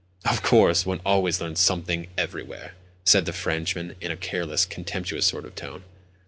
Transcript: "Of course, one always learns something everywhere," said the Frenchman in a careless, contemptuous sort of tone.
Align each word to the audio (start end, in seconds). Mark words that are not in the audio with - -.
"Of 0.25 0.41
course, 0.41 0.83
one 0.83 0.99
always 1.05 1.39
learns 1.39 1.59
something 1.59 2.07
everywhere," 2.17 2.73
said 3.05 3.25
the 3.27 3.31
Frenchman 3.33 3.95
in 4.01 4.09
a 4.11 4.17
careless, 4.17 4.65
contemptuous 4.65 5.27
sort 5.27 5.45
of 5.45 5.53
tone. 5.53 5.83